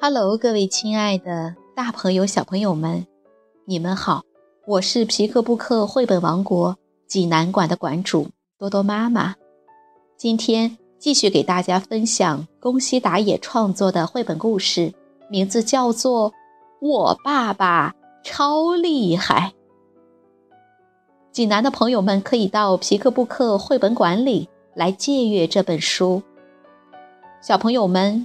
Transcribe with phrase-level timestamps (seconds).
[0.00, 3.04] Hello，各位亲爱的大朋友、小朋友们，
[3.64, 4.22] 你们好！
[4.64, 6.78] 我是皮克布克绘本王国
[7.08, 9.34] 济南馆的馆主多多妈妈。
[10.16, 14.94] 今天继续给大家分享宫西达也创作的绘本故事，
[15.28, 16.30] 名字叫做
[16.80, 19.52] 《我爸爸超厉害》。
[21.32, 26.22] 济南的朋友们可以到皮克布克绘本馆里来借阅这本书。
[27.42, 28.24] 小朋友们。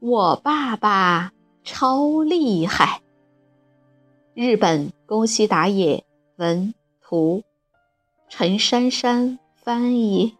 [0.00, 3.00] 我爸爸超厉害。
[4.34, 6.04] 日本宫西达也
[6.36, 7.42] 文图，
[8.28, 10.36] 陈珊珊翻译，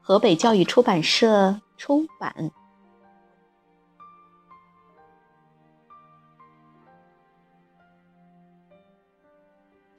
[0.00, 2.50] 河北教育出版社出版。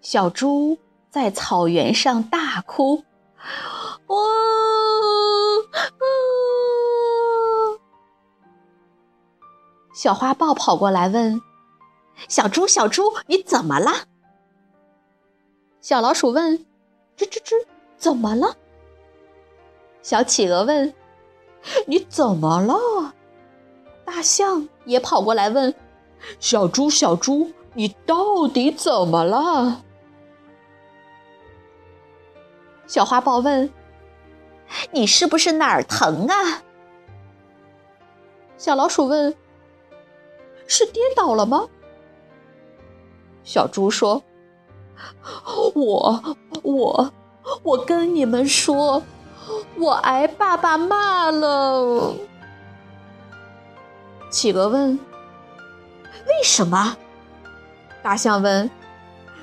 [0.01, 0.77] 小猪
[1.09, 3.03] 在草原上大哭，
[4.07, 4.15] 哇！
[9.99, 11.41] 小花豹跑过来问
[12.29, 14.05] ：“小猪，小猪，你怎么了？”
[15.81, 16.57] 小老鼠问
[17.19, 17.65] ：“吱吱吱，
[17.97, 18.55] 怎么了？”
[20.01, 20.93] 小企鹅问
[21.85, 23.13] ：“你怎么了？”
[24.07, 25.75] 大象也跑过来问
[26.39, 29.83] ：“小猪，小猪，你到底怎么了？”
[32.87, 33.69] 小花豹问
[34.91, 36.63] ：“你是不是哪儿疼啊？”
[38.55, 39.35] 小老鼠问。
[40.69, 41.67] 是跌倒了吗？
[43.43, 44.21] 小猪说
[45.73, 47.11] ：“我我
[47.63, 49.01] 我跟你们说，
[49.77, 52.13] 我挨爸爸骂了。”
[54.29, 54.99] 企鹅问
[56.27, 56.95] ：“为什么？”
[58.03, 58.69] 大象问：“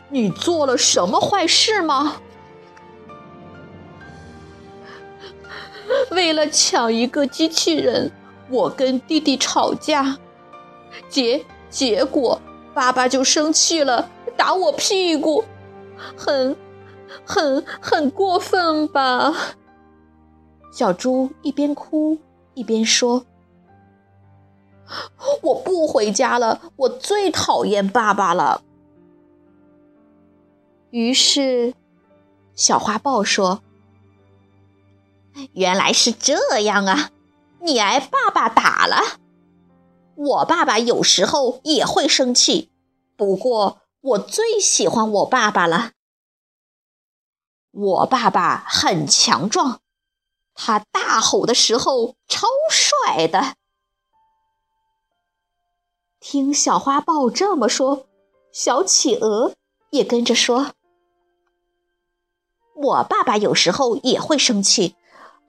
[0.09, 2.19] 你做了什么坏事吗？”
[6.12, 8.12] 为了抢一个机器人，
[8.48, 10.16] 我跟弟弟吵架。
[11.08, 12.40] 结结果，
[12.74, 15.44] 爸爸就生气了，打我屁股，
[16.16, 16.56] 很，
[17.24, 19.34] 很很过分吧？
[20.72, 22.18] 小猪一边哭
[22.54, 23.24] 一边说
[25.42, 28.62] ：“我不回家了，我最讨厌爸爸了。”
[30.90, 31.74] 于是，
[32.54, 33.62] 小花豹说
[35.52, 37.10] ：“原来是这样啊，
[37.60, 38.96] 你挨爸爸打了。”
[40.16, 42.72] 我爸爸有时候也会生气，
[43.16, 45.93] 不过我最喜欢我爸爸了。
[47.71, 49.81] 我爸爸很强壮，
[50.54, 53.56] 他大吼的时候超帅的。
[56.19, 58.06] 听小花豹这么说，
[58.50, 59.53] 小企鹅
[59.91, 60.72] 也跟着说
[62.75, 64.97] ：“我爸爸有时候也会生气，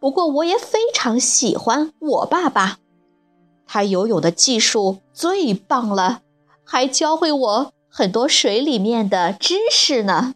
[0.02, 2.80] 不过我也非常喜欢我爸爸。”
[3.68, 6.22] 他游泳的技术最棒了，
[6.64, 10.34] 还教会我很多水里面的知识呢。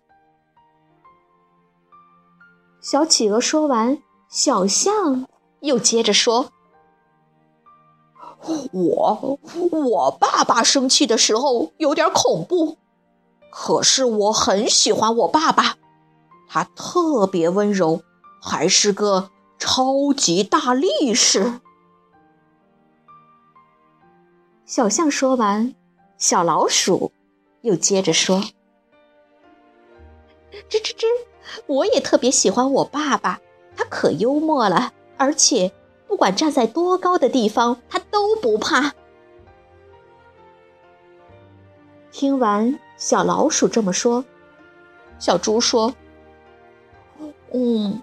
[2.81, 4.00] 小企鹅说完，
[4.30, 5.28] 小象
[5.62, 6.50] 又接着说
[8.74, 9.40] ：“我
[9.72, 12.78] 我爸爸生气的时候有点恐怖，
[13.52, 15.75] 可是我很喜欢我爸爸，
[16.50, 18.02] 他特别温柔，
[18.42, 21.62] 还是个超级大力士。”
[24.71, 25.75] 小象说完，
[26.18, 27.12] 小老鼠
[27.59, 28.39] 又接着说
[30.71, 31.06] ：“吱吱吱，
[31.68, 33.41] 我也特别喜欢我爸爸，
[33.75, 35.69] 他可幽默了，而且
[36.07, 38.94] 不管站在多高的地方，他都不怕。”
[42.13, 44.24] 听完小老鼠这么说，
[45.19, 45.94] 小猪说
[47.51, 48.01] ：“嗯，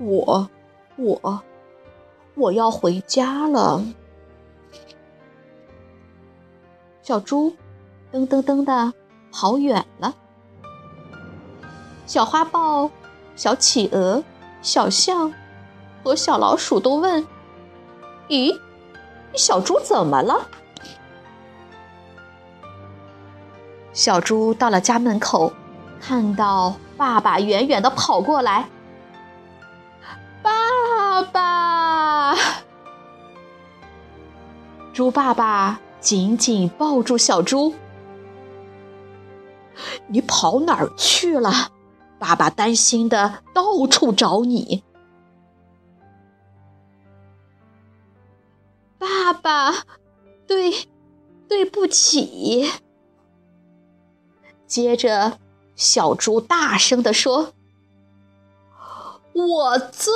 [0.00, 0.50] 我，
[0.96, 1.42] 我，
[2.34, 3.80] 我要回家了。”
[7.06, 7.54] 小猪
[8.12, 8.92] 噔噔噔的
[9.30, 10.12] 跑远了。
[12.04, 12.90] 小花豹
[13.36, 14.24] 小企鹅
[14.60, 15.32] 小象
[16.02, 17.24] 和小老鼠都问
[18.26, 18.52] 咦
[19.34, 20.48] 小猪怎么了？
[23.92, 25.52] 小猪到了家门口
[26.00, 28.68] 看到爸爸远远的跑过来
[30.42, 32.34] 爸爸！
[34.92, 37.74] 猪爸爸紧紧抱住小猪
[40.06, 41.72] ：“你跑哪儿去了？
[42.16, 44.84] 爸爸担心的到处找你。”
[48.96, 49.72] 爸爸，
[50.46, 50.86] 对，
[51.48, 52.70] 对不起。
[54.64, 55.40] 接着，
[55.74, 57.52] 小猪大声地说
[59.34, 60.12] ：“我最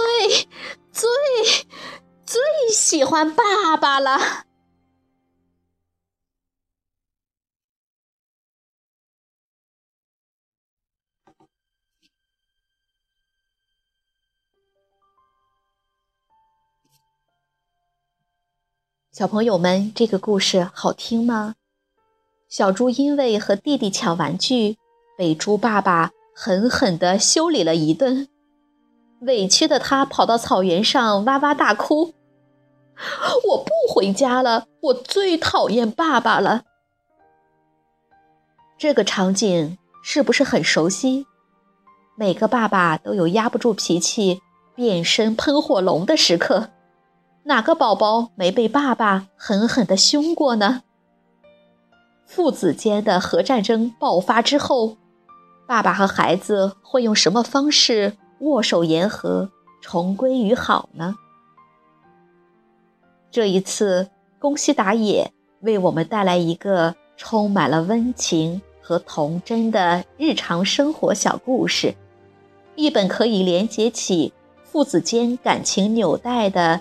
[0.93, 1.11] 最
[2.25, 2.41] 最
[2.73, 4.45] 喜欢爸爸了。”
[19.13, 21.57] 小朋友们，这个故事好听吗？
[22.49, 24.79] 小猪因为和弟弟抢玩具，
[25.19, 28.29] 被猪爸爸狠狠地修理了一顿。
[29.23, 32.15] 委屈的他跑到草原上哇哇大哭
[33.51, 36.63] ：“我不回家了，我最讨厌爸爸了。”
[38.79, 41.27] 这个场景是不是很熟悉？
[42.15, 44.41] 每个爸爸都有压不住脾气、
[44.77, 46.71] 变身喷火龙的时刻，
[47.51, 50.85] 哪个宝宝没被爸爸狠狠地凶过呢？
[52.25, 54.97] 父子间的核战争爆发之后，
[55.67, 59.51] 爸爸和孩子会用什么方式握手言和、
[59.81, 61.17] 重归于好呢？
[63.33, 64.09] 这一次，
[64.39, 65.33] 宫西达也
[65.63, 71.97] 为我们带来一个充满了温情和童真的日常生活小故事，
[72.77, 74.33] 一本可以连接起
[74.63, 76.81] 父子间感情纽带的